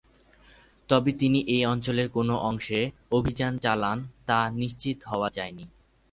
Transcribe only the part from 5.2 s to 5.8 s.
যায়নি।